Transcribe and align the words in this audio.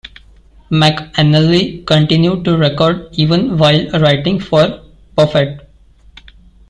McAnally 0.71 1.85
continued 1.85 2.43
to 2.45 2.57
record 2.57 3.09
even 3.19 3.59
while 3.59 3.87
writing 3.99 4.39
for 4.39 4.81
Buffett. 5.13 5.59